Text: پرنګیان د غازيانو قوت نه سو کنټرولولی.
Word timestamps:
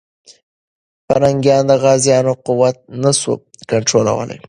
پرنګیان 1.07 1.63
د 1.67 1.71
غازيانو 1.83 2.33
قوت 2.47 2.77
نه 3.01 3.11
سو 3.19 3.31
کنټرولولی. 3.69 4.39